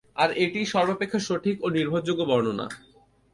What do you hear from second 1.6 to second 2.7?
ও নির্ভরযোগ্য বর্ণনা।